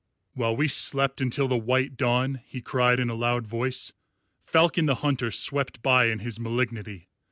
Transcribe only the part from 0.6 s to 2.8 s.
slept until the white dawn," he